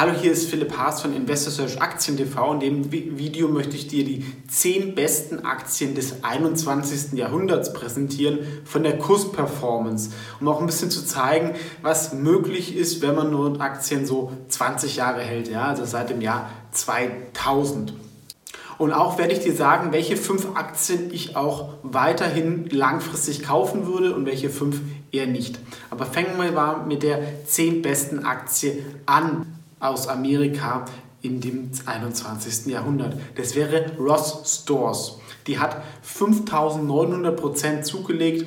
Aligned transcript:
Hallo, 0.00 0.12
hier 0.12 0.30
ist 0.30 0.48
Philipp 0.48 0.76
Haas 0.76 1.02
von 1.02 1.12
Investor 1.12 1.52
Search 1.52 1.82
Aktien 1.82 2.16
TV. 2.16 2.52
In 2.52 2.60
dem 2.60 2.92
Video 2.92 3.48
möchte 3.48 3.74
ich 3.74 3.88
dir 3.88 4.04
die 4.04 4.24
10 4.46 4.94
besten 4.94 5.44
Aktien 5.44 5.96
des 5.96 6.22
21. 6.22 7.18
Jahrhunderts 7.18 7.72
präsentieren 7.72 8.38
von 8.64 8.84
der 8.84 8.96
Kursperformance, 8.96 10.10
um 10.38 10.46
auch 10.46 10.60
ein 10.60 10.66
bisschen 10.66 10.92
zu 10.92 11.04
zeigen, 11.04 11.56
was 11.82 12.12
möglich 12.12 12.76
ist, 12.76 13.02
wenn 13.02 13.16
man 13.16 13.32
nur 13.32 13.60
Aktien 13.60 14.06
so 14.06 14.30
20 14.46 14.94
Jahre 14.94 15.20
hält, 15.20 15.48
ja, 15.48 15.64
also 15.64 15.84
seit 15.84 16.10
dem 16.10 16.20
Jahr 16.20 16.48
2000. 16.70 17.92
Und 18.78 18.92
auch 18.92 19.18
werde 19.18 19.32
ich 19.32 19.40
dir 19.40 19.56
sagen, 19.56 19.90
welche 19.90 20.16
fünf 20.16 20.54
Aktien 20.54 21.12
ich 21.12 21.34
auch 21.34 21.70
weiterhin 21.82 22.68
langfristig 22.70 23.42
kaufen 23.42 23.88
würde 23.88 24.14
und 24.14 24.26
welche 24.26 24.48
fünf 24.48 24.80
eher 25.10 25.26
nicht. 25.26 25.58
Aber 25.90 26.06
fangen 26.06 26.40
wir 26.40 26.52
mal 26.52 26.86
mit 26.86 27.02
der 27.02 27.44
zehn 27.46 27.82
besten 27.82 28.20
Aktie 28.20 28.84
an 29.04 29.57
aus 29.80 30.08
Amerika 30.08 30.84
in 31.22 31.40
dem 31.40 31.70
21. 31.84 32.66
Jahrhundert. 32.66 33.16
Das 33.36 33.54
wäre 33.54 33.92
Ross 33.98 34.62
Stores. 34.62 35.18
Die 35.46 35.58
hat 35.58 35.82
5900% 36.06 37.82
zugelegt, 37.82 38.46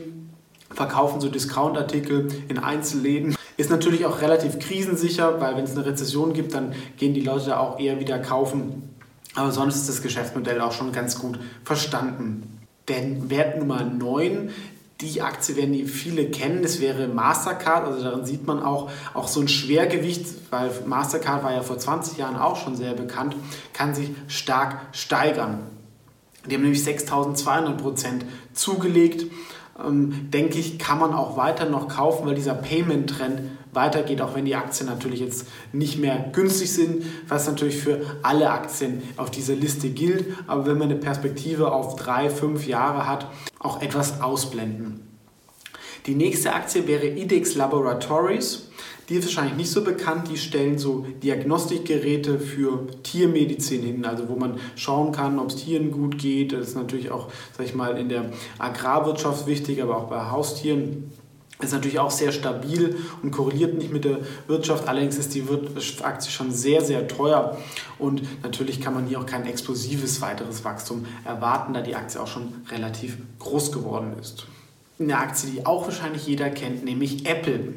verkaufen 0.70 1.20
so 1.20 1.30
Discount-Artikel 1.30 2.27
in 2.48 2.59
Einzelläden. 2.59 3.35
Ist 3.57 3.70
natürlich 3.70 4.05
auch 4.05 4.21
relativ 4.21 4.59
krisensicher, 4.59 5.41
weil 5.41 5.57
wenn 5.57 5.66
es 5.66 5.76
eine 5.76 5.85
Rezession 5.85 6.34
gibt, 6.34 6.54
dann 6.54 6.73
gehen 6.98 7.13
die 7.13 7.21
Leute 7.21 7.59
auch 7.59 7.79
eher 7.79 7.99
wieder 7.99 8.20
kaufen 8.20 8.91
aber 9.35 9.52
sonst 9.52 9.76
ist 9.76 9.90
das 9.90 10.02
Geschäftsmodell 10.02 10.59
auch 10.62 10.73
schon 10.73 10.91
ganz 10.91 11.20
gut 11.20 11.40
verstanden. 11.63 12.59
Denn 12.90 13.29
Wert 13.29 13.59
Nummer 13.59 13.84
9, 13.84 14.49
die 15.01 15.21
Aktie 15.21 15.55
werden 15.55 15.73
die 15.73 15.85
viele 15.85 16.29
kennen, 16.29 16.62
das 16.62 16.79
wäre 16.79 17.07
Mastercard. 17.07 17.85
Also 17.85 18.03
darin 18.03 18.26
sieht 18.26 18.45
man 18.45 18.62
auch, 18.62 18.89
auch 19.13 19.27
so 19.27 19.41
ein 19.41 19.48
Schwergewicht, 19.48 20.26
weil 20.51 20.71
Mastercard 20.85 21.43
war 21.43 21.53
ja 21.53 21.62
vor 21.62 21.77
20 21.77 22.17
Jahren 22.17 22.35
auch 22.35 22.57
schon 22.57 22.76
sehr 22.76 22.93
bekannt, 22.93 23.35
kann 23.73 23.95
sich 23.95 24.11
stark 24.27 24.79
steigern. 24.91 25.59
Die 26.45 26.55
haben 26.55 26.63
nämlich 26.63 26.84
6200 26.84 27.77
Prozent 27.77 28.26
zugelegt. 28.53 29.26
Ähm, 29.79 30.29
denke 30.31 30.59
ich, 30.59 30.79
kann 30.79 30.99
man 30.99 31.13
auch 31.13 31.37
weiter 31.37 31.65
noch 31.65 31.87
kaufen, 31.87 32.25
weil 32.25 32.35
dieser 32.35 32.53
Payment-Trend 32.53 33.41
weitergeht, 33.73 34.21
auch 34.21 34.35
wenn 34.35 34.45
die 34.45 34.55
Aktien 34.55 34.89
natürlich 34.89 35.21
jetzt 35.21 35.47
nicht 35.71 35.97
mehr 35.97 36.29
günstig 36.33 36.71
sind, 36.73 37.05
was 37.27 37.47
natürlich 37.47 37.77
für 37.77 38.01
alle 38.21 38.49
Aktien 38.49 39.01
auf 39.17 39.31
dieser 39.31 39.55
Liste 39.55 39.89
gilt. 39.89 40.25
Aber 40.47 40.65
wenn 40.65 40.77
man 40.77 40.89
eine 40.89 40.99
Perspektive 40.99 41.71
auf 41.71 41.95
drei, 41.95 42.29
fünf 42.29 42.67
Jahre 42.67 43.07
hat, 43.07 43.27
auch 43.59 43.81
etwas 43.81 44.21
ausblenden. 44.21 45.07
Die 46.07 46.15
nächste 46.15 46.53
Aktie 46.53 46.87
wäre 46.87 47.07
IDEX 47.07 47.55
Laboratories. 47.55 48.70
Die 49.12 49.17
ist 49.17 49.26
wahrscheinlich 49.26 49.57
nicht 49.57 49.71
so 49.71 49.84
bekannt. 49.84 50.29
Die 50.29 50.37
stellen 50.37 50.77
so 50.77 51.05
Diagnostikgeräte 51.21 52.40
für 52.40 52.87
Tiermedizin 53.04 53.84
hin, 53.84 54.05
also 54.05 54.29
wo 54.29 54.37
man 54.37 54.57
schauen 54.77 55.12
kann, 55.12 55.37
ob 55.37 55.49
es 55.49 55.57
Tieren 55.57 55.91
gut 55.91 56.17
geht. 56.17 56.54
Das 56.54 56.70
ist 56.70 56.76
natürlich 56.77 57.12
auch, 57.12 57.27
sag 57.57 57.65
ich 57.65 57.76
mal, 57.76 57.98
in 57.98 58.07
der 58.07 58.32
Agrarwirtschaft 58.57 59.48
wichtig, 59.48 59.84
aber 59.84 59.98
auch 59.98 60.05
bei 60.07 60.32
Haustieren 60.32 61.12
ist 61.59 61.73
natürlich 61.73 61.99
auch 61.99 62.09
sehr 62.09 62.32
stabil 62.32 62.95
und 63.21 63.32
korreliert 63.32 63.77
nicht 63.77 63.91
mit 63.91 64.06
der 64.06 64.19
Wirtschaft. 64.47 64.88
Allerdings 64.88 65.17
ist 65.17 65.35
die 65.35 65.44
Aktie 66.03 66.31
schon 66.31 66.53
sehr, 66.53 66.79
sehr 66.79 67.06
teuer 67.09 67.57
und 68.00 68.22
natürlich 68.44 68.79
kann 68.79 68.94
man 68.94 69.07
hier 69.07 69.19
auch 69.19 69.25
kein 69.25 69.45
explosives 69.45 70.22
weiteres 70.22 70.63
Wachstum 70.63 71.06
erwarten, 71.25 71.73
da 71.73 71.81
die 71.81 71.95
Aktie 71.95 72.22
auch 72.22 72.28
schon 72.28 72.53
relativ 72.72 73.17
groß 73.39 73.73
geworden 73.73 74.13
ist. 74.22 74.47
Eine 75.00 75.17
Aktie, 75.17 75.50
die 75.50 75.66
auch 75.66 75.84
wahrscheinlich 75.84 76.25
jeder 76.28 76.50
kennt, 76.50 76.85
nämlich 76.85 77.25
Apple. 77.25 77.73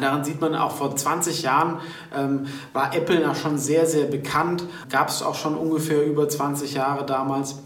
Daran 0.00 0.24
sieht 0.24 0.40
man 0.40 0.54
auch 0.54 0.72
vor 0.72 0.94
20 0.94 1.42
Jahren 1.42 1.80
ähm, 2.14 2.46
war 2.72 2.94
Apple 2.94 3.20
ja 3.20 3.34
schon 3.34 3.58
sehr, 3.58 3.86
sehr 3.86 4.06
bekannt. 4.06 4.64
Gab 4.90 5.08
es 5.08 5.22
auch 5.22 5.34
schon 5.34 5.56
ungefähr 5.56 6.04
über 6.04 6.28
20 6.28 6.74
Jahre 6.74 7.06
damals. 7.06 7.56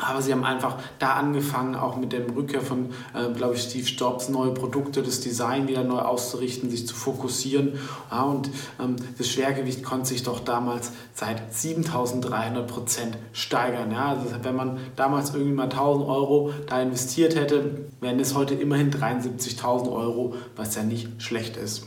Aber 0.00 0.22
sie 0.22 0.32
haben 0.32 0.44
einfach 0.44 0.78
da 0.98 1.14
angefangen, 1.14 1.74
auch 1.74 1.96
mit 1.96 2.12
dem 2.12 2.30
Rückkehr 2.30 2.62
von, 2.62 2.90
äh, 3.14 3.30
glaube 3.36 3.54
ich, 3.54 3.62
Steve 3.62 3.86
Jobs, 3.86 4.30
neue 4.30 4.52
Produkte, 4.52 5.02
das 5.02 5.20
Design 5.20 5.68
wieder 5.68 5.84
neu 5.84 5.98
auszurichten, 5.98 6.70
sich 6.70 6.86
zu 6.86 6.94
fokussieren. 6.94 7.78
Ja, 8.10 8.22
und 8.22 8.48
ähm, 8.80 8.96
das 9.18 9.28
Schwergewicht 9.28 9.84
konnte 9.84 10.08
sich 10.08 10.22
doch 10.22 10.40
damals 10.40 10.92
seit 11.12 11.54
7300 11.54 12.66
Prozent 12.66 13.18
steigern. 13.34 13.92
Ja, 13.92 14.08
also 14.08 14.24
wenn 14.42 14.56
man 14.56 14.78
damals 14.96 15.34
irgendwie 15.34 15.52
mal 15.52 15.64
1000 15.64 16.08
Euro 16.08 16.52
da 16.66 16.80
investiert 16.80 17.36
hätte, 17.36 17.84
wären 18.00 18.18
es 18.18 18.34
heute 18.34 18.54
immerhin 18.54 18.90
73.000 18.90 19.92
Euro, 19.92 20.34
was 20.56 20.74
ja 20.74 20.84
nicht 20.84 21.22
schlecht 21.22 21.58
ist. 21.58 21.86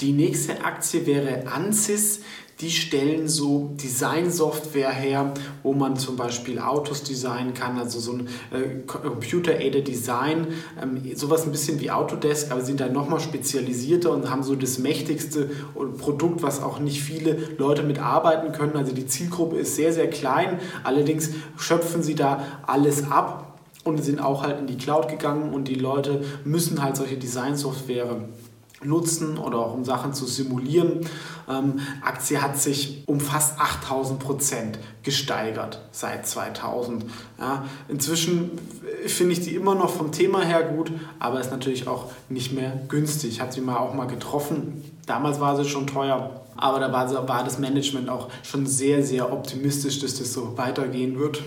Die 0.00 0.10
nächste 0.10 0.64
Aktie 0.64 1.06
wäre 1.06 1.46
Ansys 1.46 2.22
die 2.60 2.70
stellen 2.70 3.28
so 3.28 3.74
Designsoftware 3.82 4.90
her, 4.90 5.34
wo 5.62 5.72
man 5.72 5.96
zum 5.96 6.16
Beispiel 6.16 6.58
Autos 6.58 7.02
designen 7.02 7.52
kann, 7.52 7.78
also 7.78 7.98
so 7.98 8.12
ein 8.12 8.28
äh, 8.52 8.80
Computer-Aided 8.86 9.86
Design, 9.86 10.46
ähm, 10.80 11.02
sowas 11.16 11.44
ein 11.44 11.52
bisschen 11.52 11.80
wie 11.80 11.90
Autodesk, 11.90 12.52
aber 12.52 12.60
sind 12.60 12.80
da 12.80 12.88
nochmal 12.88 13.20
spezialisierter 13.20 14.12
und 14.12 14.30
haben 14.30 14.42
so 14.42 14.54
das 14.54 14.78
mächtigste 14.78 15.50
Produkt, 15.98 16.42
was 16.42 16.62
auch 16.62 16.78
nicht 16.78 17.02
viele 17.02 17.36
Leute 17.58 17.82
mitarbeiten 17.82 18.52
können. 18.52 18.76
Also 18.76 18.92
die 18.92 19.06
Zielgruppe 19.06 19.56
ist 19.56 19.74
sehr, 19.74 19.92
sehr 19.92 20.08
klein, 20.08 20.60
allerdings 20.84 21.30
schöpfen 21.56 22.02
sie 22.02 22.14
da 22.14 22.44
alles 22.66 23.10
ab 23.10 23.58
und 23.84 24.02
sind 24.02 24.20
auch 24.20 24.42
halt 24.42 24.60
in 24.60 24.66
die 24.66 24.76
Cloud 24.76 25.08
gegangen 25.08 25.52
und 25.52 25.68
die 25.68 25.74
Leute 25.74 26.24
müssen 26.44 26.82
halt 26.82 26.96
solche 26.96 27.16
Designsoftware 27.16 28.16
nutzen 28.86 29.38
oder 29.38 29.58
auch 29.58 29.74
um 29.74 29.84
Sachen 29.84 30.14
zu 30.14 30.26
simulieren. 30.26 31.00
Ähm, 31.48 31.80
Aktie 32.02 32.40
hat 32.40 32.58
sich 32.58 33.02
um 33.06 33.20
fast 33.20 33.60
8000 33.60 34.18
Prozent 34.18 34.78
gesteigert 35.02 35.80
seit 35.92 36.26
2000. 36.26 37.04
Ja, 37.38 37.64
inzwischen 37.88 38.52
finde 39.06 39.32
ich 39.32 39.40
die 39.40 39.54
immer 39.54 39.74
noch 39.74 39.90
vom 39.90 40.12
Thema 40.12 40.42
her 40.42 40.62
gut, 40.62 40.90
aber 41.18 41.40
ist 41.40 41.50
natürlich 41.50 41.86
auch 41.86 42.10
nicht 42.28 42.52
mehr 42.52 42.80
günstig. 42.88 43.32
Ich 43.32 43.40
habe 43.40 43.52
sie 43.52 43.60
mal 43.60 43.76
auch 43.76 43.94
mal 43.94 44.06
getroffen. 44.06 44.82
Damals 45.06 45.40
war 45.40 45.56
sie 45.56 45.68
schon 45.68 45.86
teuer, 45.86 46.42
aber 46.56 46.80
da 46.80 46.92
war, 46.92 47.28
war 47.28 47.44
das 47.44 47.58
Management 47.58 48.08
auch 48.08 48.28
schon 48.42 48.66
sehr, 48.66 49.02
sehr 49.02 49.32
optimistisch, 49.32 50.00
dass 50.00 50.18
das 50.18 50.32
so 50.32 50.56
weitergehen 50.56 51.18
wird 51.18 51.42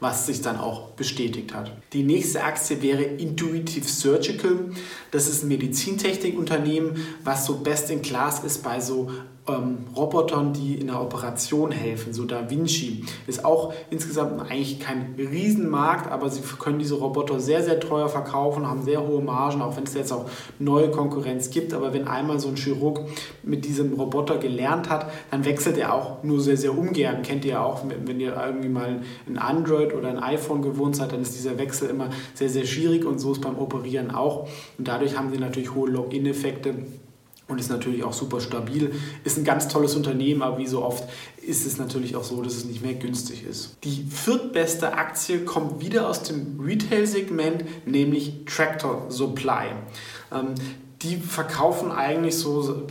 was 0.00 0.26
sich 0.26 0.40
dann 0.40 0.58
auch 0.58 0.88
bestätigt 0.92 1.54
hat. 1.54 1.70
Die 1.92 2.02
nächste 2.02 2.42
Aktie 2.42 2.80
wäre 2.82 3.02
Intuitive 3.02 3.86
Surgical. 3.86 4.70
Das 5.10 5.28
ist 5.28 5.42
ein 5.42 5.48
Medizintechnikunternehmen, 5.48 6.96
was 7.24 7.46
so 7.46 7.56
best 7.56 7.90
in 7.90 8.02
class 8.02 8.44
ist 8.44 8.62
bei 8.62 8.80
so 8.80 9.08
ähm, 9.48 9.86
Robotern, 9.96 10.52
die 10.52 10.74
in 10.74 10.88
der 10.88 11.00
Operation 11.00 11.72
helfen. 11.72 12.12
So 12.12 12.24
Da 12.24 12.50
Vinci 12.50 13.04
ist 13.26 13.44
auch 13.44 13.72
insgesamt 13.90 14.40
eigentlich 14.40 14.80
kein 14.80 15.14
Riesenmarkt, 15.18 16.10
aber 16.10 16.28
sie 16.28 16.42
können 16.58 16.78
diese 16.78 16.94
Roboter 16.96 17.40
sehr, 17.40 17.62
sehr 17.62 17.80
teuer 17.80 18.08
verkaufen, 18.08 18.66
haben 18.66 18.82
sehr 18.82 19.06
hohe 19.06 19.22
Margen, 19.22 19.62
auch 19.62 19.76
wenn 19.76 19.84
es 19.84 19.94
jetzt 19.94 20.12
auch 20.12 20.26
neue 20.58 20.90
Konkurrenz 20.90 21.50
gibt. 21.50 21.74
Aber 21.74 21.92
wenn 21.92 22.06
einmal 22.06 22.38
so 22.38 22.48
ein 22.48 22.56
Chirurg 22.56 23.00
mit 23.42 23.64
diesem 23.64 23.94
Roboter 23.94 24.38
gelernt 24.38 24.88
hat, 24.88 25.10
dann 25.30 25.44
wechselt 25.44 25.78
er 25.78 25.94
auch 25.94 26.22
nur 26.22 26.40
sehr, 26.40 26.56
sehr 26.56 26.76
ungern. 26.76 27.22
Kennt 27.22 27.44
ihr 27.44 27.52
ja 27.52 27.64
auch, 27.64 27.82
wenn 28.04 28.20
ihr 28.20 28.36
irgendwie 28.36 28.68
mal 28.68 29.00
ein 29.26 29.38
Android 29.38 29.94
oder 29.94 30.08
ein 30.08 30.18
iPhone 30.18 30.62
gewohnt 30.62 30.96
seid, 30.96 31.12
dann 31.12 31.22
ist 31.22 31.34
dieser 31.36 31.58
Wechsel 31.58 31.88
immer 31.90 32.10
sehr, 32.34 32.48
sehr 32.48 32.64
schwierig 32.64 33.04
und 33.04 33.18
so 33.18 33.32
ist 33.32 33.40
beim 33.40 33.58
Operieren 33.58 34.10
auch. 34.10 34.48
Und 34.78 34.88
dadurch 35.00 35.16
haben 35.16 35.30
sie 35.32 35.38
natürlich 35.38 35.74
hohe 35.74 35.88
Login-Effekte 35.88 36.74
und 37.48 37.58
ist 37.58 37.70
natürlich 37.70 38.04
auch 38.04 38.12
super 38.12 38.40
stabil. 38.40 38.92
Ist 39.24 39.38
ein 39.38 39.44
ganz 39.44 39.66
tolles 39.66 39.96
Unternehmen, 39.96 40.42
aber 40.42 40.58
wie 40.58 40.66
so 40.66 40.84
oft 40.84 41.04
ist 41.40 41.66
es 41.66 41.78
natürlich 41.78 42.14
auch 42.16 42.22
so, 42.22 42.42
dass 42.42 42.54
es 42.54 42.66
nicht 42.66 42.82
mehr 42.82 42.94
günstig 42.94 43.44
ist. 43.44 43.78
Die 43.82 44.04
viertbeste 44.10 44.92
Aktie 44.92 45.40
kommt 45.44 45.80
wieder 45.80 46.08
aus 46.08 46.22
dem 46.22 46.60
Retail-Segment, 46.60 47.86
nämlich 47.86 48.44
Tractor 48.44 49.06
Supply. 49.08 49.68
Ähm, 50.32 50.54
die 51.02 51.16
verkaufen 51.16 51.90
eigentlich 51.90 52.36
so 52.36 52.86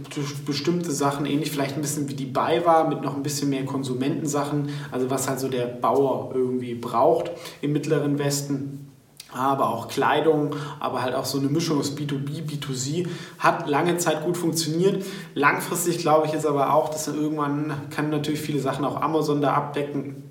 bestimmte 0.47 0.91
Sachen, 0.91 1.27
ähnlich 1.27 1.51
vielleicht 1.51 1.75
ein 1.75 1.81
bisschen 1.81 2.09
wie 2.09 2.15
die 2.15 2.25
BayWa, 2.25 2.85
mit 2.85 3.03
noch 3.03 3.15
ein 3.15 3.21
bisschen 3.21 3.51
mehr 3.51 3.65
Konsumentensachen, 3.65 4.69
also 4.91 5.11
was 5.11 5.29
halt 5.29 5.39
so 5.39 5.47
der 5.47 5.67
Bauer 5.67 6.31
irgendwie 6.33 6.73
braucht 6.73 7.29
im 7.61 7.71
Mittleren 7.71 8.17
Westen 8.17 8.88
aber 9.31 9.69
auch 9.69 9.87
Kleidung, 9.87 10.55
aber 10.79 11.01
halt 11.01 11.15
auch 11.15 11.25
so 11.25 11.37
eine 11.37 11.47
Mischung 11.47 11.79
aus 11.79 11.95
B2B, 11.95 12.43
B2C, 12.47 13.07
hat 13.37 13.67
lange 13.69 13.97
Zeit 13.97 14.23
gut 14.23 14.37
funktioniert. 14.37 15.03
Langfristig 15.35 15.99
glaube 15.99 16.27
ich 16.27 16.33
jetzt 16.33 16.45
aber 16.45 16.73
auch, 16.73 16.89
dass 16.89 17.07
irgendwann 17.07 17.73
kann 17.89 18.09
natürlich 18.09 18.41
viele 18.41 18.59
Sachen 18.59 18.85
auch 18.85 19.01
Amazon 19.01 19.41
da 19.41 19.53
abdecken 19.53 20.28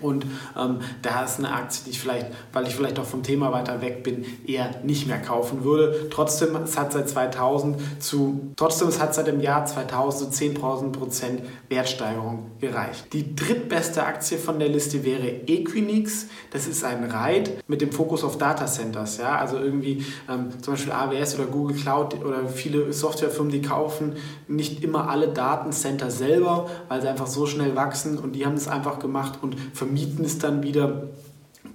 Und 0.00 0.26
ähm, 0.56 0.80
da 1.02 1.24
ist 1.24 1.38
eine 1.38 1.52
Aktie, 1.52 1.84
die 1.86 1.90
ich 1.90 2.00
vielleicht, 2.00 2.26
weil 2.52 2.66
ich 2.66 2.74
vielleicht 2.74 2.98
auch 2.98 3.04
vom 3.04 3.22
Thema 3.22 3.52
weiter 3.52 3.80
weg 3.80 4.02
bin, 4.02 4.24
eher 4.46 4.70
nicht 4.82 5.06
mehr 5.06 5.20
kaufen 5.20 5.64
würde. 5.64 6.08
Trotzdem, 6.10 6.54
es 6.56 6.76
hat 6.76 6.92
seit 6.92 7.08
2000 7.08 8.02
zu, 8.02 8.52
trotzdem, 8.56 8.88
es 8.88 9.00
hat 9.00 9.14
seit 9.14 9.26
dem 9.26 9.40
Jahr 9.40 9.64
2000 9.64 10.34
zu 10.34 10.44
10.000 10.44 10.92
Prozent 10.92 11.42
Wertsteigerung 11.68 12.50
gereicht. 12.60 13.12
Die 13.12 13.34
drittbeste 13.34 14.04
Aktie 14.04 14.36
von 14.36 14.58
der 14.58 14.68
Liste 14.68 15.04
wäre 15.04 15.28
Equinix. 15.46 16.26
Das 16.50 16.66
ist 16.66 16.84
ein 16.84 17.04
Reit 17.10 17.64
mit 17.66 17.80
dem 17.80 17.92
Fokus 17.92 18.22
auf 18.22 18.36
Datacenters. 18.36 19.16
Ja? 19.18 19.38
Also 19.38 19.58
irgendwie 19.58 20.04
ähm, 20.28 20.50
zum 20.60 20.74
Beispiel 20.74 20.92
AWS 20.92 21.36
oder 21.36 21.46
Google 21.46 21.76
Cloud 21.76 22.22
oder 22.22 22.46
viele 22.48 22.92
Softwarefirmen, 22.92 23.50
die 23.50 23.62
kaufen 23.62 24.12
nicht 24.46 24.84
immer 24.84 25.08
alle 25.08 25.28
Datencenter 25.28 26.10
selber, 26.10 26.68
weil 26.88 27.00
sie 27.00 27.08
einfach 27.08 27.26
so 27.26 27.46
schnell 27.46 27.74
wachsen 27.74 28.18
und 28.18 28.32
die 28.32 28.44
haben 28.44 28.54
es 28.54 28.68
einfach 28.68 28.98
gemacht 28.98 29.38
und 29.42 29.56
vermieten 29.86 30.24
es 30.24 30.38
dann 30.38 30.64
wieder 30.64 31.08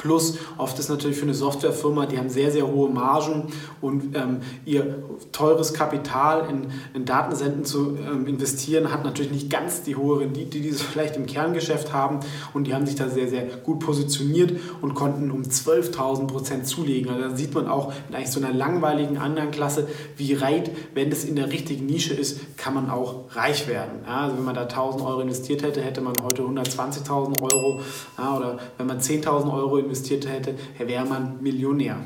Plus, 0.01 0.39
oft 0.57 0.79
ist 0.79 0.89
natürlich 0.89 1.15
für 1.15 1.25
eine 1.25 1.35
Softwarefirma, 1.35 2.07
die 2.07 2.17
haben 2.17 2.29
sehr, 2.29 2.49
sehr 2.49 2.65
hohe 2.65 2.89
Margen 2.89 3.49
und 3.81 4.15
ähm, 4.15 4.39
ihr 4.65 4.95
teures 5.31 5.75
Kapital 5.75 6.49
in, 6.49 6.71
in 6.95 7.05
Datensenden 7.05 7.65
zu 7.65 7.95
ähm, 7.97 8.25
investieren, 8.25 8.91
hat 8.91 9.03
natürlich 9.03 9.31
nicht 9.31 9.51
ganz 9.51 9.83
die 9.83 9.95
hohe 9.95 10.21
Rendite, 10.21 10.59
die 10.59 10.71
sie 10.71 10.83
vielleicht 10.83 11.17
im 11.17 11.27
Kerngeschäft 11.27 11.93
haben. 11.93 12.21
Und 12.55 12.65
die 12.65 12.73
haben 12.73 12.87
sich 12.87 12.95
da 12.95 13.09
sehr, 13.09 13.27
sehr 13.27 13.43
gut 13.43 13.79
positioniert 13.79 14.59
und 14.81 14.95
konnten 14.95 15.29
um 15.29 15.43
12.000 15.43 16.25
Prozent 16.25 16.65
zulegen. 16.65 17.11
Also 17.11 17.29
da 17.29 17.35
sieht 17.35 17.53
man 17.53 17.67
auch 17.67 17.93
in 18.09 18.15
eigentlich 18.15 18.31
so 18.31 18.39
einer 18.39 18.53
langweiligen 18.53 19.19
anderen 19.19 19.51
Klasse, 19.51 19.87
wie 20.17 20.33
reit, 20.33 20.71
wenn 20.95 21.11
es 21.11 21.25
in 21.25 21.35
der 21.35 21.51
richtigen 21.51 21.85
Nische 21.85 22.15
ist, 22.15 22.57
kann 22.57 22.73
man 22.73 22.89
auch 22.89 23.25
reich 23.35 23.67
werden. 23.67 23.99
Ja, 24.07 24.21
also 24.21 24.37
wenn 24.37 24.45
man 24.45 24.55
da 24.55 24.63
1.000 24.63 25.05
Euro 25.05 25.21
investiert 25.21 25.61
hätte, 25.61 25.79
hätte 25.81 26.01
man 26.01 26.15
heute 26.23 26.41
120.000 26.41 27.39
Euro. 27.39 27.81
Ja, 28.17 28.35
oder 28.35 28.57
wenn 28.79 28.87
man 28.87 28.99
10.000 28.99 29.53
Euro 29.53 29.77
investiert 29.77 29.90
hätte, 30.29 30.55
wäre 30.79 31.05
man 31.05 31.41
Millionär. 31.41 31.97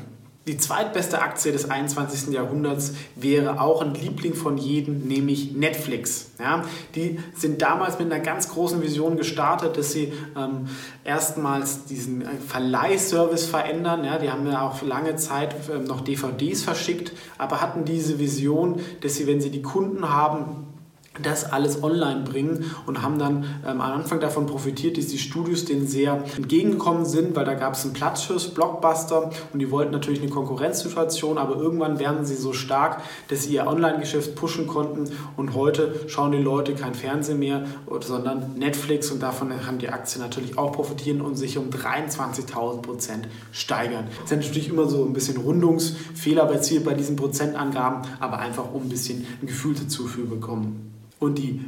Die 0.46 0.58
zweitbeste 0.58 1.22
Aktie 1.22 1.50
des 1.50 1.68
21. 1.70 2.32
Jahrhunderts 2.32 2.92
wäre 3.16 3.60
auch 3.60 3.82
ein 3.82 3.94
Liebling 3.94 4.34
von 4.34 4.58
jedem, 4.58 5.00
nämlich 5.08 5.56
Netflix. 5.56 6.30
Ja, 6.38 6.62
die 6.94 7.18
sind 7.34 7.62
damals 7.62 7.98
mit 7.98 8.12
einer 8.12 8.22
ganz 8.22 8.48
großen 8.50 8.80
Vision 8.80 9.16
gestartet, 9.16 9.76
dass 9.76 9.90
sie 9.90 10.12
ähm, 10.36 10.68
erstmals 11.02 11.86
diesen 11.86 12.22
Verleihservice 12.46 13.46
verändern. 13.46 14.04
Ja, 14.04 14.18
die 14.18 14.30
haben 14.30 14.46
ja 14.46 14.62
auch 14.62 14.82
lange 14.82 15.16
Zeit 15.16 15.56
ähm, 15.68 15.82
noch 15.82 16.02
DVDs 16.02 16.62
verschickt, 16.62 17.10
aber 17.38 17.60
hatten 17.60 17.84
diese 17.84 18.20
Vision, 18.20 18.80
dass 19.00 19.16
sie, 19.16 19.26
wenn 19.26 19.40
sie 19.40 19.50
die 19.50 19.62
Kunden 19.62 20.10
haben, 20.10 20.75
das 21.22 21.50
alles 21.52 21.82
online 21.82 22.22
bringen 22.22 22.70
und 22.86 23.02
haben 23.02 23.18
dann 23.18 23.44
ähm, 23.66 23.80
am 23.80 23.92
Anfang 23.92 24.20
davon 24.20 24.46
profitiert, 24.46 24.98
dass 24.98 25.06
die 25.06 25.18
Studios 25.18 25.64
denen 25.64 25.86
sehr 25.86 26.24
entgegengekommen 26.36 27.04
sind, 27.04 27.34
weil 27.36 27.44
da 27.44 27.54
gab 27.54 27.74
es 27.74 27.84
einen 27.84 27.92
Platz 27.92 28.22
fürs 28.22 28.48
Blockbuster 28.48 29.30
und 29.52 29.58
die 29.58 29.70
wollten 29.70 29.92
natürlich 29.92 30.20
eine 30.20 30.30
Konkurrenzsituation, 30.30 31.38
aber 31.38 31.56
irgendwann 31.56 31.98
werden 31.98 32.24
sie 32.24 32.34
so 32.34 32.52
stark, 32.52 33.02
dass 33.28 33.44
sie 33.44 33.54
ihr 33.54 33.66
Online-Geschäft 33.66 34.34
pushen 34.34 34.66
konnten 34.66 35.10
und 35.36 35.54
heute 35.54 35.94
schauen 36.08 36.32
die 36.32 36.38
Leute 36.38 36.74
kein 36.74 36.94
Fernsehen 36.94 37.38
mehr, 37.38 37.64
sondern 38.00 38.54
Netflix 38.56 39.10
und 39.10 39.22
davon 39.22 39.66
haben 39.66 39.78
die 39.78 39.88
Aktien 39.88 40.22
natürlich 40.22 40.58
auch 40.58 40.72
profitieren 40.72 41.20
und 41.20 41.36
sich 41.36 41.58
um 41.58 41.70
23.000 41.70 42.82
Prozent 42.82 43.28
steigern. 43.52 44.08
Das 44.20 44.30
sind 44.30 44.40
natürlich 44.40 44.68
immer 44.68 44.86
so 44.86 45.04
ein 45.04 45.12
bisschen 45.12 45.38
Rundungsfehler 45.38 46.46
bei 46.46 46.94
diesen 46.94 47.16
Prozentangaben, 47.16 48.02
aber 48.20 48.38
einfach 48.38 48.72
um 48.72 48.82
ein 48.82 48.88
bisschen 48.88 49.26
ein 49.40 49.46
Gefühl 49.46 49.74
dazu 49.74 50.06
für 50.06 50.22
bekommen. 50.22 50.86
Und 51.18 51.38
die 51.38 51.64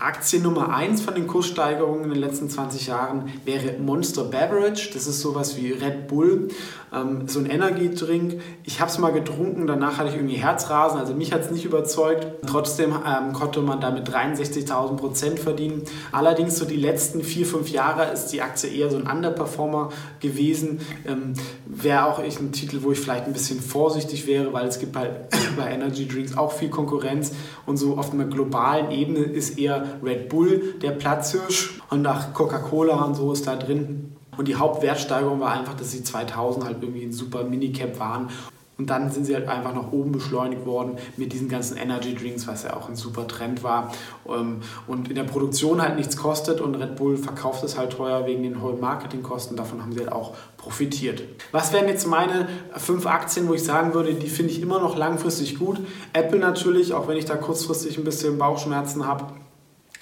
Aktie 0.00 0.40
Nummer 0.40 0.74
1 0.74 1.02
von 1.02 1.14
den 1.14 1.26
Kurssteigerungen 1.26 2.04
in 2.04 2.10
den 2.10 2.18
letzten 2.18 2.48
20 2.48 2.86
Jahren 2.86 3.30
wäre 3.44 3.78
Monster 3.78 4.24
Beverage. 4.24 4.90
Das 4.94 5.06
ist 5.06 5.20
sowas 5.20 5.56
wie 5.56 5.72
Red 5.72 6.08
Bull, 6.08 6.48
ähm, 6.92 7.28
so 7.28 7.38
ein 7.38 7.46
Energy-Drink. 7.46 8.40
Ich 8.64 8.80
habe 8.80 8.90
es 8.90 8.98
mal 8.98 9.12
getrunken, 9.12 9.66
danach 9.66 9.98
hatte 9.98 10.08
ich 10.08 10.16
irgendwie 10.16 10.36
Herzrasen, 10.36 10.98
also 10.98 11.14
mich 11.14 11.32
hat 11.32 11.42
es 11.42 11.50
nicht 11.50 11.64
überzeugt. 11.64 12.26
Trotzdem 12.46 12.92
ähm, 13.06 13.32
konnte 13.34 13.60
man 13.60 13.80
damit 13.80 14.08
63.000 14.08 14.96
Prozent 14.96 15.38
verdienen. 15.38 15.82
Allerdings 16.12 16.56
so 16.58 16.64
die 16.64 16.76
letzten 16.76 17.22
4, 17.22 17.46
5 17.46 17.68
Jahre 17.68 18.10
ist 18.10 18.28
die 18.28 18.40
Aktie 18.40 18.70
eher 18.70 18.90
so 18.90 18.96
ein 18.96 19.06
Underperformer 19.06 19.90
gewesen. 20.20 20.80
Ähm, 21.06 21.34
wäre 21.66 22.06
auch 22.06 22.22
ich 22.22 22.40
ein 22.40 22.52
Titel, 22.52 22.82
wo 22.82 22.92
ich 22.92 23.00
vielleicht 23.00 23.26
ein 23.26 23.32
bisschen 23.32 23.60
vorsichtig 23.60 24.26
wäre, 24.26 24.52
weil 24.52 24.66
es 24.66 24.78
gibt 24.78 24.96
halt 24.96 25.28
bei 25.56 25.70
Energy 25.72 26.08
Drinks 26.08 26.36
auch 26.36 26.52
viel 26.52 26.70
Konkurrenz 26.70 27.32
und 27.66 27.76
so 27.76 27.98
auf 27.98 28.12
einer 28.12 28.24
globalen 28.24 28.87
Ebene 28.90 29.20
ist 29.20 29.58
eher 29.58 29.98
Red 30.02 30.28
Bull 30.28 30.74
der 30.82 30.92
Platzhirsch 30.92 31.80
und 31.90 32.02
nach 32.02 32.32
Coca-Cola 32.32 33.02
und 33.04 33.14
so 33.14 33.32
ist 33.32 33.46
da 33.46 33.56
drin. 33.56 34.12
Und 34.36 34.46
die 34.46 34.54
Hauptwertsteigerung 34.54 35.40
war 35.40 35.52
einfach, 35.52 35.74
dass 35.74 35.90
sie 35.90 36.04
2000 36.04 36.64
halt 36.64 36.78
irgendwie 36.80 37.04
ein 37.04 37.12
super 37.12 37.44
Minicap 37.44 37.98
waren. 37.98 38.28
Und 38.78 38.90
dann 38.90 39.10
sind 39.10 39.24
sie 39.24 39.34
halt 39.34 39.48
einfach 39.48 39.74
nach 39.74 39.90
oben 39.90 40.12
beschleunigt 40.12 40.64
worden 40.64 40.98
mit 41.16 41.32
diesen 41.32 41.48
ganzen 41.48 41.76
Energy 41.76 42.14
Drinks, 42.14 42.46
was 42.46 42.62
ja 42.62 42.76
auch 42.76 42.88
ein 42.88 42.94
super 42.94 43.26
Trend 43.26 43.64
war. 43.64 43.92
Ähm, 44.28 44.60
und 44.86 45.08
in 45.08 45.16
der 45.16 45.24
Produktion 45.24 45.82
halt 45.82 45.96
nichts 45.96 46.16
kostet 46.16 46.60
und 46.60 46.76
Red 46.76 46.94
Bull 46.94 47.16
verkauft 47.16 47.64
es 47.64 47.76
halt 47.76 47.94
teuer 47.94 48.24
wegen 48.26 48.44
den 48.44 48.62
hohen 48.62 48.78
Marketingkosten. 48.78 49.56
Davon 49.56 49.82
haben 49.82 49.92
sie 49.92 49.98
halt 49.98 50.12
auch 50.12 50.36
profitiert. 50.56 51.24
Was 51.50 51.72
wären 51.72 51.88
jetzt 51.88 52.06
meine 52.06 52.48
fünf 52.76 53.06
Aktien, 53.06 53.48
wo 53.48 53.54
ich 53.54 53.64
sagen 53.64 53.94
würde, 53.94 54.14
die 54.14 54.28
finde 54.28 54.52
ich 54.52 54.62
immer 54.62 54.78
noch 54.78 54.96
langfristig 54.96 55.58
gut? 55.58 55.80
Apple 56.12 56.38
natürlich, 56.38 56.94
auch 56.94 57.08
wenn 57.08 57.16
ich 57.16 57.24
da 57.24 57.34
kurzfristig 57.34 57.98
ein 57.98 58.04
bisschen 58.04 58.38
Bauchschmerzen 58.38 59.06
habe. 59.06 59.24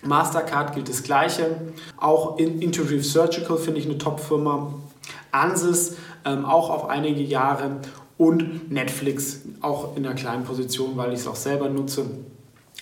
Mastercard 0.03 0.75
gilt 0.75 0.91
das 0.91 1.03
Gleiche. 1.03 1.73
Auch 1.97 2.37
Intuitive 2.39 3.03
Surgical 3.03 3.57
finde 3.57 3.81
ich 3.81 3.87
eine 3.87 3.97
Top-Firma. 3.97 4.75
Ansys 5.33 5.97
ähm, 6.27 6.45
auch 6.45 6.69
auf 6.69 6.91
einige 6.91 7.23
Jahre 7.23 7.81
und 8.19 8.71
Netflix 8.71 9.43
auch 9.61 9.97
in 9.97 10.07
einer 10.07 10.15
kleinen 10.15 10.45
Position, 10.45 10.97
weil 10.97 11.13
ich 11.13 11.21
es 11.21 11.27
auch 11.27 11.37
selber 11.37 11.69
nutze. 11.69 12.07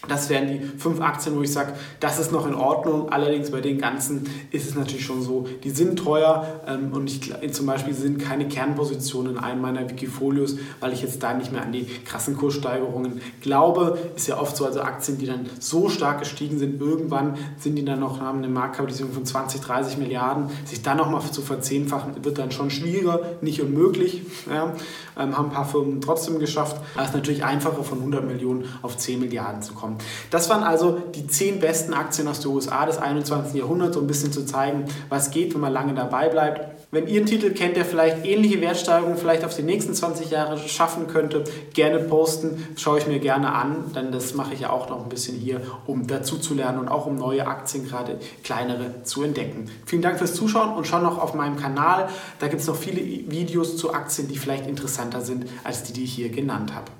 Das 0.09 0.29
wären 0.29 0.49
die 0.49 0.61
fünf 0.79 1.01
Aktien, 1.01 1.37
wo 1.37 1.43
ich 1.43 1.53
sage, 1.53 1.73
das 2.01 2.19
ist 2.19 2.33
noch 2.33 2.47
in 2.47 2.55
Ordnung. 2.55 3.11
Allerdings 3.11 3.51
bei 3.51 3.61
den 3.61 3.79
ganzen 3.79 4.29
ist 4.51 4.69
es 4.69 4.75
natürlich 4.75 5.05
schon 5.05 5.23
so, 5.23 5.47
die 5.63 5.71
sind 5.71 5.99
teuer 5.99 6.61
ähm, 6.67 6.93
und 6.93 7.07
ich, 7.07 7.53
zum 7.53 7.67
Beispiel 7.67 7.95
sind 7.95 8.19
keine 8.19 8.49
Kernpositionen 8.49 9.37
in 9.37 9.39
einem 9.39 9.63
meiner 9.63 9.89
Wikifolios, 9.89 10.57
weil 10.81 10.93
ich 10.93 11.03
jetzt 11.03 11.23
da 11.23 11.35
nicht 11.35 11.53
mehr 11.53 11.63
an 11.63 11.73
die 11.73 11.87
krassen 12.05 12.37
Kurssteigerungen 12.37 13.21
glaube. 13.41 13.99
Ist 14.17 14.29
ja 14.29 14.39
oft 14.39 14.57
so, 14.57 14.67
also 14.67 14.81
Aktien, 14.81 15.19
die 15.19 15.27
dann 15.27 15.47
so 15.59 15.89
stark 15.89 16.21
gestiegen 16.21 16.59
sind, 16.59 16.81
irgendwann 16.81 17.37
sind 17.59 17.77
die 17.77 17.85
dann 17.85 18.01
noch, 18.01 18.21
haben 18.21 18.39
eine 18.39 18.49
Marktkapitalisierung 18.49 19.13
von 19.13 19.25
20, 19.25 19.61
30 19.61 19.99
Milliarden. 19.99 20.51
Sich 20.65 20.83
dann 20.83 20.97
nochmal 20.97 21.23
zu 21.31 21.43
verzehnfachen, 21.43 22.25
wird 22.25 22.39
dann 22.39 22.51
schon 22.51 22.71
schwieriger, 22.71 23.21
nicht 23.41 23.63
unmöglich. 23.63 24.23
Ja. 24.49 24.73
Ähm, 25.17 25.37
haben 25.37 25.47
ein 25.47 25.53
paar 25.53 25.65
Firmen 25.65 26.01
trotzdem 26.01 26.39
geschafft. 26.39 26.77
Aber 26.95 27.03
es 27.03 27.11
ist 27.11 27.15
natürlich 27.15 27.45
einfacher, 27.45 27.85
von 27.85 27.99
100 27.99 28.27
Millionen 28.27 28.65
auf 28.83 28.97
10 28.97 29.21
Milliarden 29.21 29.63
zu 29.63 29.75
kommen. 29.75 29.94
Das 30.31 30.49
waren 30.51 30.63
also 30.63 30.99
die 31.15 31.27
zehn 31.27 31.61
besten 31.61 31.95
Aktien 31.95 32.29
aus 32.29 32.41
den 32.41 32.51
USA 32.51 32.87
des 32.87 32.99
21. 32.99 33.55
Jahrhunderts, 33.55 33.97
um 33.97 34.05
ein 34.05 34.07
bisschen 34.07 34.33
zu 34.33 34.45
zeigen, 34.45 34.85
was 35.09 35.31
geht, 35.31 35.55
wenn 35.55 35.61
man 35.61 35.73
lange 35.73 35.95
dabei 35.95 36.29
bleibt. 36.29 36.75
Wenn 36.91 37.09
ihr 37.09 37.17
einen 37.17 37.27
Titel 37.27 37.51
kennt, 37.51 37.77
der 37.77 37.85
vielleicht 37.85 38.25
ähnliche 38.25 38.61
Wertsteigerungen 38.61 39.19
vielleicht 39.19 39.45
auf 39.45 39.57
die 39.57 39.63
nächsten 39.63 39.95
20 39.95 40.31
Jahre 40.31 40.57
schaffen 40.59 41.09
könnte, 41.09 41.43
gerne 41.73 41.99
posten, 41.99 42.69
schaue 42.77 42.99
ich 42.99 43.09
mir 43.09 43.19
gerne 43.19 43.53
an, 43.53 43.93
denn 43.97 44.13
das 44.13 44.35
mache 44.35 44.55
ich 44.55 44.61
ja 44.61 44.71
auch 44.71 44.89
noch 44.89 45.03
ein 45.03 45.09
bisschen 45.09 45.37
hier, 45.37 45.61
um 45.87 46.07
dazu 46.07 46.39
zu 46.39 46.55
lernen 46.55 46.79
und 46.79 46.89
auch 46.89 47.07
um 47.07 47.17
neue 47.17 47.49
Aktien, 47.49 47.89
gerade 47.89 48.21
kleinere, 48.45 49.03
zu 49.03 49.25
entdecken. 49.25 49.71
Vielen 49.87 50.03
Dank 50.03 50.19
fürs 50.19 50.35
Zuschauen 50.35 50.77
und 50.77 50.87
schau 50.87 51.01
noch 51.01 51.19
auf 51.19 51.35
meinem 51.35 51.57
Kanal. 51.57 52.09
Da 52.39 52.47
gibt 52.47 52.63
es 52.63 52.69
noch 52.69 52.77
viele 52.77 53.01
Videos 53.01 53.77
zu 53.77 53.93
Aktien, 53.93 54.29
die 54.29 54.37
vielleicht 54.37 54.69
interessanter 54.69 55.21
sind 55.21 55.47
als 55.65 55.83
die, 55.83 55.93
die 55.93 56.05
ich 56.05 56.15
hier 56.15 56.29
genannt 56.29 56.75
habe. 56.75 56.95